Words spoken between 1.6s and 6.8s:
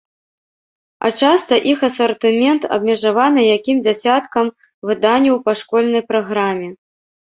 іх асартымент абмежаваны якім дзясяткам выданняў па школьнай праграме.